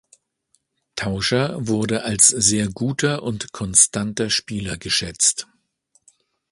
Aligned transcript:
Tauscher 0.95 1.53
wurde 1.67 2.01
als 2.03 2.27
sehr 2.29 2.67
guter 2.69 3.21
und 3.21 3.51
konstanter 3.51 4.31
Spieler 4.31 4.75
geschätzt. 4.77 5.45